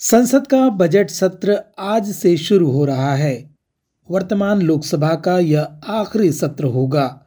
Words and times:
संसद 0.00 0.46
का 0.46 0.68
बजट 0.68 1.10
सत्र 1.10 1.60
आज 1.78 2.12
से 2.12 2.36
शुरू 2.36 2.70
हो 2.70 2.84
रहा 2.84 3.14
है। 3.14 3.50
वर्तमान 4.10 4.62
लोकसभा 4.62 5.14
का 5.14 5.38
यह 5.38 5.62
आखिरी 5.86 6.32
सत्र 6.32 6.64
होगा। 6.64 7.26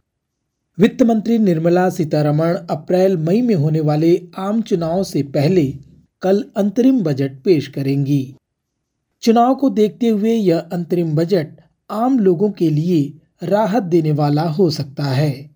वित्त 0.80 1.04
मंत्री 1.04 1.40
निर्मला 1.40 1.90
सीतारमण 1.90 2.56
अप्रैल, 2.56 3.18
मई 3.18 3.42
में 3.42 3.56
होने 3.56 3.80
वाले 3.80 4.28
आम 4.38 4.62
चुनाव 4.62 5.04
से 5.04 5.24
पहले 5.24 5.74
कल 6.22 6.46
अंतरिम 6.58 7.04
बजट 7.04 7.42
पेश 7.42 7.68
करेंगी। 7.68 8.36
चुनाव 9.22 9.56
को 9.56 9.70
देखते 9.70 10.08
हुए 10.08 10.34
यह 10.34 10.60
अंतरिम 10.60 11.16
बजट 11.16 11.48
आम 11.90 12.20
लोगों 12.20 12.52
के 12.52 12.70
लिए 12.70 13.14
राहत 13.44 13.84
देने 13.84 14.12
वाला 14.12 14.44
हो 14.44 14.70
सकता 14.70 15.04
है। 15.04 15.50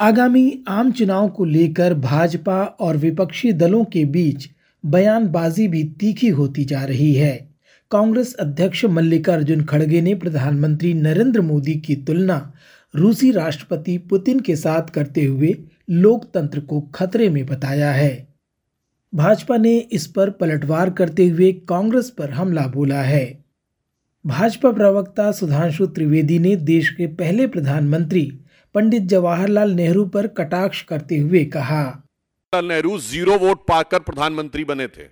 आगामी 0.00 0.64
आम 0.68 0.92
चुनाव 0.92 1.28
को 1.28 1.44
लेकर 1.44 1.94
भाजपा 1.94 2.64
और 2.64 2.96
विपक्षी 2.96 3.52
दलों 3.52 3.84
के 3.84 4.04
बीच 4.04 4.48
बयानबाजी 4.84 5.68
भी 5.68 5.84
तीखी 5.84 6.28
होती 6.28 6.64
जा 6.64 6.84
रही 6.84 7.14
है। 7.14 7.48
कांग्रेस 7.90 8.34
अध्यक्ष 8.34 8.84
मल्लिकार्जुन 8.84 9.64
खड़गे 9.64 10.00
ने 10.00 10.14
प्रधानमंत्री 10.14 10.94
नरेंद्र 10.94 11.40
मोदी 11.40 11.74
की 11.74 11.96
तुलना 11.96 12.52
रूसी 12.94 13.30
राष्ट्रपति 13.30 13.98
पुतिन 13.98 14.40
के 14.40 14.56
साथ 14.56 14.82
करते 14.82 15.24
हुए 15.24 15.54
लोकतंत्र 15.90 16.60
को 16.60 16.80
खतरे 16.80 17.28
में 17.28 17.46
बताया 17.46 17.92
है। 17.92 18.28
भाजपा 19.14 19.56
ने 19.56 19.78
इस 19.78 20.06
पर 20.06 20.30
पलटवार 20.30 20.90
करते 20.90 21.28
हुए 21.28 21.52
कांग्रेस 21.52 22.10
पर 22.10 22.30
हमला 22.30 22.66
बोला 22.66 23.02
है। 23.02 23.44
भाजपा 24.26 24.72
प्रवक्ता 24.72 25.32
सुधांशु 25.32 25.86
त्रिवेदी 25.86 26.38
ने 26.38 26.56
देश 26.56 26.90
के 26.90 27.06
पहले 27.06 27.46
प्रधानमंत्री 27.46 28.38
पंडित 28.74 29.02
जवाहरलाल 29.02 29.72
नेहरू 29.72 30.04
पर 30.04 30.26
कटाक्ष 30.26 30.82
करते 30.82 31.18
हुए 31.18 31.44
कहा 31.44 31.82
नेहरू 32.54 32.98
ज़ीरो 32.98 33.36
वोट 33.38 33.66
पाकर 33.66 33.98
प्रधानमंत्री 33.98 34.64
बने 34.64 34.86
थे। 34.86 35.02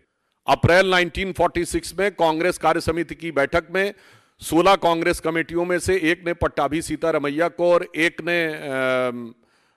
अप्रैल 0.46 0.94
1946 0.94 1.92
में 1.98 2.10
कांग्रेस 2.10 2.58
कार्य 2.58 2.80
समिति 2.80 3.14
की 3.14 3.30
बैठक 3.32 3.66
में 3.70 3.94
16 4.40 4.74
कांग्रेस 4.76 5.20
कमेटियों 5.20 5.64
में 5.64 5.78
से 5.78 5.96
एक 6.10 6.26
ने 6.26 6.32
पट्टाभी 6.34 6.82
सीतारमैया 6.82 7.48
को 7.48 7.72
और 7.72 7.86
एक 7.96 8.20
ने 8.20 8.38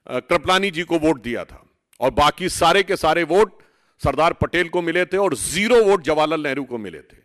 कृपलानी 0.07 0.71
जी 0.71 0.83
को 0.83 0.99
वोट 0.99 1.21
दिया 1.23 1.43
था। 1.45 1.63
और 1.99 2.11
बाकी 2.11 2.49
सारे 2.49 2.83
के 2.83 2.95
सारे 2.95 3.23
वोट 3.23 3.57
सरदार 4.01 4.33
पटेल 4.33 4.69
को 4.69 4.81
मिले 4.81 5.05
थे 5.05 5.17
और 5.17 5.35
ज़ीरो 5.35 5.83
वोट 5.83 6.03
जवाहरलाल 6.03 6.41
नेहरू 6.41 6.63
को 6.63 6.77
मिले 6.77 6.99
थे। 6.99 7.21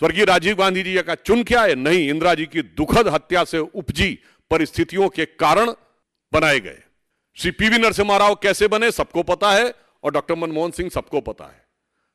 स्वर्गीय 0.00 0.24
राजीव 0.24 0.56
गांधी 0.56 0.82
जी 0.82 0.94
का 1.02 1.14
चुन 1.16 1.42
क्या 1.42 1.62
है? 1.62 1.74
नहीं, 1.74 2.08
इंदिरा 2.08 2.34
जी 2.34 2.46
की 2.46 2.62
दुखद 2.62 3.08
हत्या 3.08 3.44
से 3.44 3.58
उपजी 3.58 4.18
परिस्थितियों 4.50 5.08
के 5.08 5.24
कारण 5.24 5.72
बनाए 6.32 6.60
गए। 6.60 6.80
श्री 7.36 7.50
पीवी 7.50 7.78
नरसिम्हा 7.78 8.16
राव 8.16 8.34
कैसे 8.34 8.68
बने, 8.68 8.90
सबको 8.90 9.22
पता 9.22 9.52
है, 9.52 9.74
और 10.04 10.12
डॉक्टर 10.12 10.34
मनमोहन 10.34 10.70
सिंह 10.70 10.90
सबको 10.90 11.20
पता 11.20 11.44
है। 11.44 11.64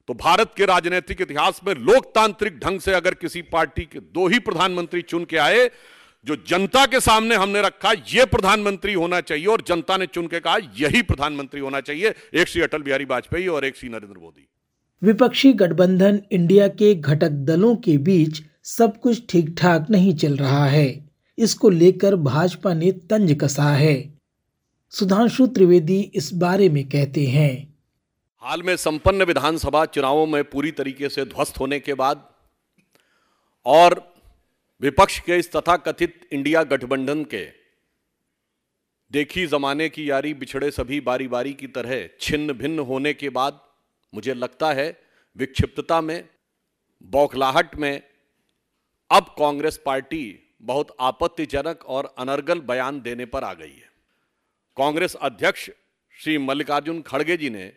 तो 0.07 0.13
भारत 0.13 0.52
के 0.57 0.66
राजनीतिक 0.66 1.22
इतिहास 1.22 1.62
में 1.68 1.74
लोकतांत्रिक 1.75 2.59
ढंग 2.59 2.80
से 2.80 2.94
अगर 2.94 3.13
किसी 3.13 3.41
पार्टी 3.41 3.81
के 3.81 4.00
दो 4.00 4.28
ही 4.28 4.40
प्रधानमंत्री 4.40 5.02
चुन 5.02 5.25
के 5.25 5.38
आए, 5.38 5.72
जो 6.25 6.35
जनता 6.47 6.85
के 6.85 7.00
सामने 7.00 7.35
हमने 7.35 7.62
रखा 7.62 7.91
यह 8.13 8.25
प्रधानमंत्री 8.25 8.94
होना 8.94 9.22
चाहिए, 9.22 9.46
और 9.46 9.63
जनता 9.68 9.97
ने 9.97 10.06
चुन 10.06 10.28
के 10.28 10.40
कहा, 10.40 10.57
यही 10.57 11.02
प्रधानमंत्री 11.02 11.59
होना 11.59 11.81
चाहिए। 11.81 12.13
एक 12.34 12.47
श्री 12.47 12.62
अटल 12.62 12.81
बिहारी 12.81 13.06
वाजपेयी 13.06 13.47
और 13.47 13.66
एक 13.66 13.75
श्री 13.75 13.90
नरेंद्र 13.90 14.19
मोदी। 14.19 14.47
विपक्षी 15.03 15.53
गठबंधन 15.53 16.22
इंडिया 16.31 16.68
के 16.68 16.96
घटक 16.96 17.30
दलों 17.30 17.75
के 17.75 17.97
बीच 17.97 18.41
सब 18.63 19.00
कुछ 19.00 19.24
ठीक 19.30 19.56
ठाक 19.57 19.88
नहीं 19.90 20.16
चल 20.16 20.36
रहा 20.36 20.66
है। 20.66 21.09
इसको 21.38 21.69
लेकर 21.69 22.16
भाजपा 22.16 22.74
ने 22.74 22.91
तंज 22.91 23.38
कसा 23.41 23.69
है। 23.74 24.19
सुधांशु 24.94 25.45
त्रिवेदी 25.47 26.00
इस 26.16 26.33
बारे 26.33 26.69
में 26.69 26.83
कहते 26.89 27.25
हैं। 27.25 27.77
हाल 28.44 28.63
में 28.63 28.75
संपन्न 28.77 29.23
विधानसभा 29.23 29.85
चुनावों 29.85 30.25
में 30.27 30.44
पूरी 30.44 30.72
तरीके 30.72 31.09
से 31.09 31.25
ध्वस्त 31.25 31.59
होने 31.59 31.79
के 31.79 31.94
बाद 31.94 32.23
और 33.66 34.13
विपक्ष 34.81 35.19
के 35.19 35.38
इस 35.38 35.51
तथा 35.51 35.75
कथित 35.77 36.27
इंडिया 36.31 36.63
गठबंधन 36.63 37.23
के 37.23 37.45
देखी 39.11 39.45
जमाने 39.47 39.89
की 39.89 40.09
यारी 40.09 40.33
बिछड़े 40.33 40.72
सभी 40.72 41.00
बारी 41.01 41.27
बारी 41.27 41.53
की 41.53 41.67
तरह 41.67 42.09
छिन्न 42.21 42.53
भिन्न 42.53 42.79
होने 42.79 43.13
के 43.13 43.29
बाद 43.29 43.59
मुझे 44.13 44.33
लगता 44.33 44.71
है 44.73 44.88
विक्षिप्तता 45.35 46.01
में, 46.01 46.29
बौखलाहट 47.03 47.75
में 47.75 48.01
अब 49.11 49.35
कांग्रेस 49.39 49.79
पार्टी 49.85 50.23
बहुत 50.61 50.95
आपत्तिजनक 51.00 51.85
और 51.85 52.13
अनर्गल 52.17 52.59
बयान 52.61 53.01
देने 53.01 53.25
पर 53.25 53.44
आ 53.44 53.53
गई 53.53 53.75
है। 53.75 53.88
कांग्रेस 54.79 55.16
अध्यक्ष 55.16 55.69
श्री 56.16 56.38
मल्लिकार्जुन 56.38 57.01
खड़गे 57.01 57.35
जी 57.38 57.50
ने 57.50 57.72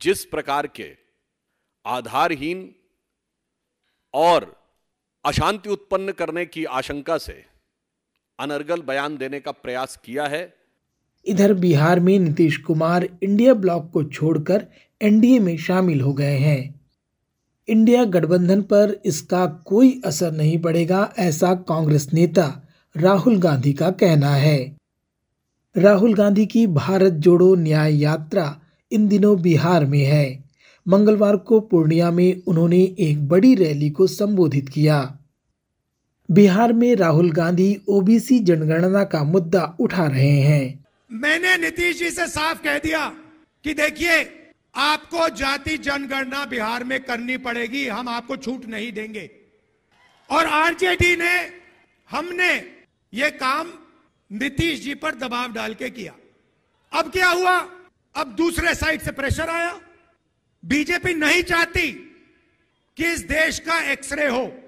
जिस 0.00 0.24
प्रकार 0.24 0.66
के 0.66 0.88
आधारहीन 1.84 2.74
और 4.14 4.46
अशांति 5.24 5.70
उत्पन्न 5.70 6.12
करने 6.12 6.44
की 6.46 6.64
आशंका 6.64 7.18
से 7.18 7.44
अनर्गल 8.38 8.82
बयान 8.82 9.16
देने 9.16 9.40
का 9.40 9.52
प्रयास 9.52 9.98
किया 10.04 10.26
है, 10.26 10.54
इधर 11.26 11.54
बिहार 11.54 12.00
में 12.00 12.18
नीतीश 12.18 12.56
कुमार 12.56 13.08
इंडिया 13.22 13.54
ब्लॉक 13.54 13.90
को 13.92 14.04
छोड़कर 14.04 14.66
एनडीए 15.00 15.38
में 15.38 15.56
शामिल 15.56 16.00
हो 16.00 16.12
गए 16.12 16.36
हैं। 16.36 16.80
इंडिया 17.68 18.04
गठबंधन 18.04 18.62
पर 18.62 19.00
इसका 19.04 19.46
कोई 19.46 20.00
असर 20.04 20.32
नहीं 20.32 20.58
पड़ेगा, 20.58 21.12
ऐसा 21.18 21.54
कांग्रेस 21.54 22.08
नेता 22.12 22.50
राहुल 22.94 23.38
गांधी 23.38 23.72
का 23.72 23.90
कहना 23.90 24.34
है। 24.36 24.78
राहुल 25.78 26.14
गांधी 26.14 26.46
की 26.46 26.66
भारत 26.66 27.12
जोड़ो 27.12 27.54
न्याय 27.54 27.96
यात्रा 27.96 28.60
इन 28.92 29.08
दिनों 29.08 29.42
बिहार 29.42 29.84
में 29.84 30.04
है। 30.04 30.44
मंगलवार 30.88 31.36
को 31.36 31.60
पूर्णिया 31.60 32.10
में 32.10 32.42
उन्होंने 32.46 32.96
एक 32.98 33.28
बड़ी 33.28 33.54
रैली 33.54 33.90
को 33.90 34.06
संबोधित 34.06 34.68
किया। 34.68 35.18
बिहार 36.30 36.72
में 36.72 36.96
राहुल 36.96 37.32
गांधी 37.32 37.80
ओबीसी 37.88 38.38
जनगणना 38.38 39.04
का 39.04 39.24
मुद्दा 39.24 39.76
उठा 39.80 40.06
रहे 40.06 40.40
हैं। 40.40 40.84
मैंने 41.12 41.56
नीतीश 41.56 41.98
जी 41.98 42.10
से 42.10 42.26
साफ़ 42.26 42.62
कह 42.62 42.78
दिया 42.78 43.08
कि 43.64 43.74
देखिए, 43.74 44.24
आपको 44.76 45.28
जाति 45.28 45.78
जनगणना 45.78 46.44
बिहार 46.44 46.84
में 46.84 47.00
करनी 47.00 47.36
पड़ेगी, 47.36 47.86
हम 47.86 48.08
आपको 48.08 48.36
छूट 48.36 48.66
नहीं 48.66 48.92
देंगे। 48.92 49.30
और 50.30 50.46
आरजेडी 50.46 51.16
ने, 51.16 51.34
हमने 52.10 52.78
ये 53.14 53.30
काम 53.30 53.66
नीतीश 54.32 54.80
जी 54.80 54.94
पर 54.94 55.14
दबाव 55.14 55.52
डाल 55.52 55.74
के 55.74 55.90
किया। 55.90 56.14
अब 56.92 57.12
क्या 57.12 57.28
हुआ? 57.28 57.58
अब 58.16 58.26
दूसरे 58.26 58.74
साइड 58.74 59.00
से 59.00 59.10
प्रेशर 59.10 59.48
आया। 59.48 59.80
बीजेपी 60.64 61.14
नहीं 61.14 61.42
चाहती 61.42 61.92
कि 62.96 63.12
इस 63.12 63.20
देश 63.20 63.58
का 63.58 63.80
एक्सरे 63.92 64.28
हो। 64.28 64.62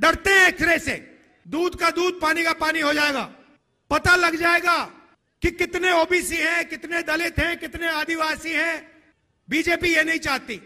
डरते 0.00 0.30
हैं 0.30 0.48
एक्सरे 0.48 0.78
से। 0.78 1.18
दूध 1.48 1.80
का 1.80 1.90
दूध, 1.90 2.20
पानी 2.20 2.42
का 2.42 2.52
पानी 2.52 2.80
हो 2.80 2.94
जाएगा। 2.94 3.22
पता 3.90 4.16
लग 4.16 4.36
जाएगा 4.36 4.84
कि 5.42 5.50
कितने 5.50 5.92
ओबीसी 5.92 6.36
हैं, 6.36 6.68
कितने 6.68 7.02
दलित 7.02 7.38
हैं, 7.38 7.58
कितने 7.58 7.88
आदिवासी 7.88 8.50
हैं। 8.50 9.02
बीजेपी 9.50 9.88
ये 9.88 10.04
नहीं 10.04 10.18
चाहती। 10.18 10.60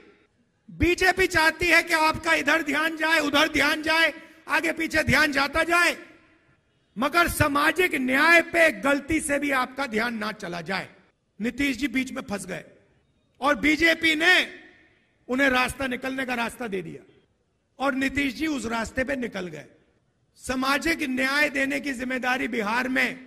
बीजेपी 0.70 1.26
चाहती 1.26 1.66
है 1.66 1.82
कि 1.82 1.94
आपका 1.94 2.34
इधर 2.34 2.62
ध्यान 2.62 2.96
जाए, 2.96 3.18
उधर 3.18 3.48
ध्यान 3.48 3.82
जाए, 3.82 4.14
आगे 4.48 4.72
पीछे 4.72 5.02
ध्यान 5.02 5.32
जाता 5.32 5.62
जाए। 5.62 5.96
मगर 6.96 7.28
सामाजिक 7.30 7.94
न्याय 7.96 8.40
पे 8.52 8.70
गलती 8.80 9.20
से 9.20 9.38
भी 9.38 9.50
आपका 9.52 9.86
ध्यान 9.86 10.14
ना 10.14 10.32
चला 10.34 10.60
जाए। 10.62 10.88
नीतीश 11.40 11.76
जी 11.78 11.88
बीच 11.88 12.12
में 12.12 12.22
फंस 12.22 12.46
गए 12.46 12.64
और 13.40 13.54
बीजेपी 13.60 14.14
ने 14.14 14.34
उन्हें 15.28 15.48
रास्ता 15.50 15.86
निकलने 15.86 16.24
का 16.24 16.34
रास्ता 16.34 16.66
दे 16.68 16.82
दिया 16.82 17.02
और 17.78 17.94
नीतीश 17.94 18.34
जी 18.34 18.46
उस 18.48 18.66
रास्ते 18.66 19.04
पे 19.04 19.16
निकल 19.16 19.46
गए। 19.46 19.64
सामाजिक 20.40 21.02
न्याय 21.10 21.48
देने 21.50 21.80
की 21.80 21.92
ज़िम्मेदारी 21.92 22.48
बिहार 22.48 22.88
में 22.88 23.18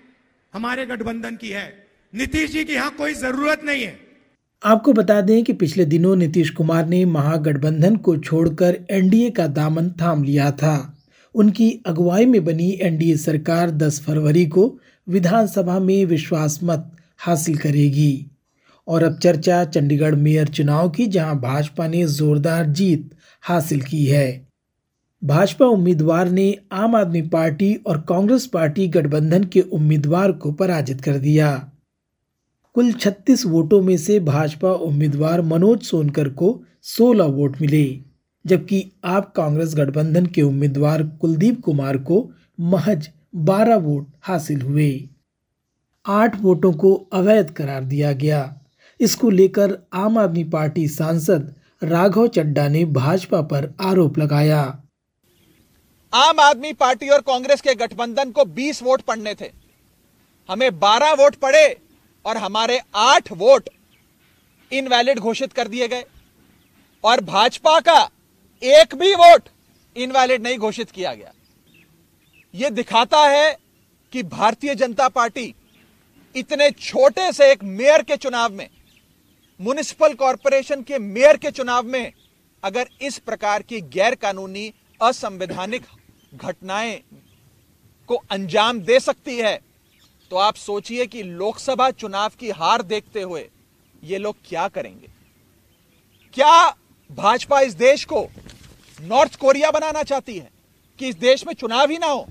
हमारे 0.54 0.86
गठबंधन 0.86 1.36
की 1.36 1.50
है। 1.50 1.68
नीतीश 2.14 2.52
जी 2.52 2.64
की 2.64 2.74
यहाँ 2.74 2.92
कोई 2.92 3.14
ज़रूरत 3.16 3.64
नहीं 3.64 3.84
है। 3.84 4.00
आपको 4.64 4.94
बता 4.94 5.20
दें 5.22 5.44
कि 5.44 5.54
पिछले 5.56 5.86
दिनों 5.86 6.16
नीतीश 6.16 6.50
कुमार 6.50 6.86
ने 6.88 7.04
महागठबंधन 7.08 7.96
को 7.98 8.18
छोड़कर 8.20 8.78
एनडीए 8.92 9.30
का 9.32 9.48
दामन 9.50 9.90
थाम 10.02 10.24
लिया 10.24 10.52
था। 10.54 10.76
उनकी 11.36 11.82
अगुवाई 11.86 12.26
में 12.26 12.46
बनी 12.46 12.80
एनडीए 12.82 13.18
सरकार 13.18 13.72
10 13.72 14.02
फरवरी 14.02 14.46
को 14.46 14.80
विधानसभा 15.08 15.80
में 15.80 16.06
विश्वास 16.06 16.60
मत 16.64 16.92
हासिल 17.18 17.58
करेगी। 17.58 18.26
और 18.88 19.04
अब 19.04 19.18
चर्चा 19.18 19.66
चंडीगढ़ 19.66 20.16
मेयर 20.16 20.48
चुनाव 20.48 20.90
की, 20.90 21.08
जहाँ 21.08 21.40
भाजपा 21.40 21.88
ने 21.88 22.08
जोरदार 22.08 22.66
जीत 22.66 23.10
हासिल 23.42 23.82
की 23.82 24.06
है। 24.06 24.48
भाजपा 25.24 25.66
उम्मीदवार 25.66 26.30
ने 26.30 26.58
आम 26.72 26.96
आदमी 26.96 27.22
पार्टी 27.22 27.76
और 27.76 28.02
कांग्रेस 28.02 28.46
पार्टी 28.46 28.88
गठबंधन 28.88 29.44
के 29.44 29.62
उम्मीदवार 29.62 30.32
को 30.32 30.52
पराजित 30.52 31.02
कर 31.02 31.18
दिया। 31.18 31.72
कुल 32.74 32.92
36 32.92 33.46
वोटों 33.46 33.82
में 33.82 33.98
से 33.98 34.20
भाजपा 34.20 34.72
उम्मीदवार 34.72 35.42
मनोज 35.42 35.82
सोनकर 35.82 36.30
को 36.30 36.64
16 36.82 37.24
वोट 37.24 37.62
मिले। 37.62 38.15
जबकि 38.46 38.92
आप 39.06 39.32
कांग्रेस 39.32 39.76
गठबंधन 39.76 40.26
के 40.26 40.42
उम्मीदवार 40.42 41.04
कुलदीप 41.04 41.62
कुमार 41.62 41.98
को 41.98 42.32
महज 42.60 43.10
12 43.36 43.76
वोट 43.76 44.08
हासिल 44.22 44.62
हुए। 44.62 45.10
आठ 46.06 46.40
वोटों 46.42 46.74
को 46.74 46.94
अवैध 47.14 47.52
करार 47.52 47.84
दिया 47.84 48.12
गया। 48.14 48.62
इसको 49.00 49.30
लेकर 49.30 49.78
आम 49.94 50.18
आदमी 50.18 50.44
पार्टी 50.44 50.88
सांसद 50.88 51.54
राघव 51.84 52.28
चड्डा 52.28 52.68
ने 52.68 52.86
भाजपा 52.86 53.42
पर 53.42 53.74
आरोप 53.82 54.18
लगाया। 54.18 54.62
आम 56.14 56.40
आदमी 56.40 56.74
पार्टी 56.74 57.10
और 57.10 57.22
कांग्रेस 57.22 57.62
के 57.62 57.76
गठबंधन 57.76 58.32
को 58.32 58.46
20 58.46 58.84
वोट 58.84 59.02
पड़ने 59.02 59.34
थे। 59.34 59.52
हमें 60.50 60.80
12 60.80 61.14
वोट 61.14 61.36
पड़े 61.36 61.78
और 62.26 62.38
हमारे 62.38 62.80
8 62.96 63.32
वोट 63.32 63.70
इनवैलिड 64.72 65.20
घोषित 65.20 65.54
कर 65.54 65.68
दिए 65.68 65.88
गए। 65.88 66.04
और 67.04 67.22
भाजपा 67.22 67.80
का 67.80 68.10
एक 68.66 68.96
भी 68.96 69.14
वोट 69.16 69.50
इनवैलिड 69.96 70.44
नहीं 70.44 70.58
घोषित 70.58 70.92
किया 70.92 71.14
गया। 71.14 71.32
यह 72.54 72.70
दिखाता 72.70 73.20
है 73.28 73.58
कि 74.14 74.24
भारतीय 74.24 74.76
जनता 74.76 75.08
पार्टी 75.10 75.54
इतने 76.36 76.70
छोटे 76.72 77.32
से 77.32 77.52
एक 77.52 77.64
मेयर 77.64 78.04
के 78.04 78.16
चुनाव 78.18 78.54
में 78.54 78.68
म्युनिसिपल 79.60 80.14
कॉरपोरेशन 80.14 80.82
के 80.82 81.00
मेयर 81.00 81.38
के 81.38 81.52
चुनाव 81.52 81.84
में, 81.84 82.14
अगर 82.64 82.90
इस 83.02 83.18
प्रकार 83.20 83.62
की 83.62 83.82
गैर 83.82 84.16
कानूनी 84.16 84.72
असंवैधानिक 85.02 85.86
घटनाएँ 86.36 86.98
को 88.10 88.16
अंजाम 88.32 88.80
दे 88.80 89.00
सकती 89.00 89.38
है 89.38 89.60
तो 90.32 90.38
आप 90.38 90.56
सोचिए 90.56 91.06
कि 91.06 91.24
लोकसभा 91.24 91.90
चुनाव 91.92 92.32
की 92.40 92.50
हार 92.52 92.82
देखते 92.84 93.22
हुए 93.22 93.48
ये 94.04 94.18
लोग 94.18 94.36
क्या 94.46 94.68
करेंगे? 94.68 95.08
क्या 96.34 96.76
भाजपा 97.10 97.60
इस 97.60 97.74
देश 97.76 98.04
को 98.06 98.28
नॉर्थ 99.06 99.36
कोरिया 99.36 99.72
बनाना 99.72 100.04
चाहती 100.04 100.38
है 100.38 100.50
कि 101.00 101.08
इस 101.08 101.16
देश 101.20 101.46
में 101.48 101.54
चुनाव 101.54 101.92
ही 101.92 101.98
ना 101.98 102.08
हो 102.08 102.28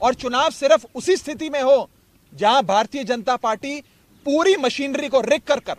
और 0.00 0.14
चुनाव 0.14 0.50
सिर्फ़ 0.50 0.86
उसी 0.94 1.16
स्थिति 1.16 1.50
में 1.50 1.60
हो 1.62 1.88
जहाँ 2.32 2.62
भारतीय 2.64 3.04
जनता 3.04 3.36
पार्टी 3.36 3.80
पूरी 4.26 4.56
मशीनरी 4.56 5.08
को 5.08 5.20
रिक 5.20 5.44
कर 5.44 5.60
कर 5.60 5.76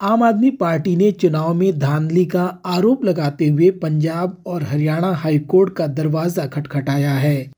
आम 0.00 0.22
आदमी 0.22 0.50
पार्टी 0.50 0.94
ने 0.96 1.10
चुनाव 1.12 1.52
में 1.54 1.78
धांधली 1.78 2.24
का 2.24 2.44
आरोप 2.66 3.04
लगाते 3.04 3.48
हुए 3.48 3.70
पंजाब 3.70 4.36
और 4.46 4.62
हरियाणा 4.62 5.12
हाईकोर्ट 5.14 5.74
का 5.76 5.86
दरवाज़ा 5.86 6.46
खटखटाया 6.46 7.12
है। 7.12 7.52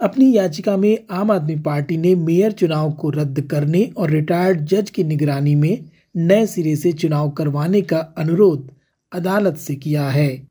अपनी 0.00 0.36
याचिका 0.36 0.76
में 0.76 0.98
आम 1.10 1.30
आदमी 1.30 1.56
पार्टी 1.56 1.96
ने 1.96 2.14
मेयर 2.14 2.52
चुनाव 2.52 2.92
को 2.92 3.10
रद्द 3.10 3.40
करने 3.40 3.84
और 3.96 4.10
रिटायर्ड 4.10 4.64
जज 4.64 4.90
की 4.90 5.04
निगरानी 5.04 5.54
में 5.54 5.78
नए 6.16 6.46
सिरे 6.46 6.76
से 6.76 6.92
चुनाव 6.92 7.30
करवाने 7.30 7.82
का 7.82 7.98
अनुरोध 8.18 8.70
अदालत 9.12 9.56
से 9.56 9.74
किया 9.74 10.08
है। 10.10 10.45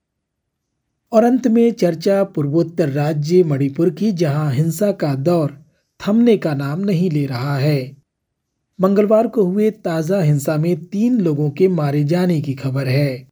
और 1.16 1.24
अंत 1.24 1.48
में 1.48 1.72
चर्चा 1.72 2.24
पूर्वोत्तर 2.24 2.90
राज्य 2.90 3.44
मणिपुर 3.44 3.90
की, 3.90 4.12
जहाँ 4.12 4.52
हिंसा 4.54 4.92
का 4.92 5.14
दौर 5.16 5.58
थमने 6.08 6.38
का 6.38 6.54
नाम 6.54 6.80
नहीं 6.80 7.12
ले 7.12 7.26
रहा 7.26 7.58
है। 7.58 7.98
मंगलवार 8.82 9.28
को 9.28 9.44
हुए 9.44 9.70
ताज़ा 9.72 10.22
हिंसा 10.22 10.58
में 10.58 10.86
तीन 10.86 11.22
लोगों 11.22 11.50
के 11.50 11.68
मारे 11.68 12.04
जाने 12.04 12.42
की 12.42 12.54
खबर 12.54 12.88
है। 12.88 13.28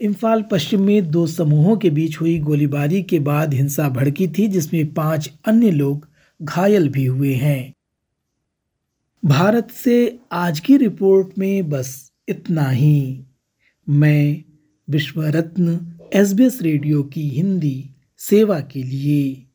इम्फाल 0.00 0.42
पश्चिम 0.42 0.82
में 0.82 1.10
दो 1.10 1.26
समूहों 1.26 1.76
के 1.76 1.90
बीच 1.90 2.20
हुई 2.20 2.38
गोलीबारी 2.38 3.02
के 3.02 3.18
बाद 3.18 3.54
हिंसा 3.54 3.88
भड़की 3.88 4.28
थी, 4.28 4.48
जिसमें 4.48 4.94
पाँच 4.94 5.32
अन्य 5.44 5.70
लोग 5.70 6.08
घायल 6.42 6.88
भी 6.88 7.04
हुए 7.04 7.34
हैं। 7.34 7.72
भारत 9.24 9.70
से 9.70 10.18
आज 10.32 10.60
की 10.60 10.76
रिपोर्ट 10.76 11.38
में 11.38 11.70
बस 11.70 12.12
इतना 12.28 12.68
ही। 12.70 13.24
मैं 13.88 14.44
विश्व 14.88 15.22
रत्न 15.22 15.96
एसबीएस 16.14 16.62
रेडियो 16.62 17.02
की 17.02 17.28
हिंदी 17.28 17.90
सेवा 18.18 18.60
के 18.60 18.82
लिए। 18.82 19.49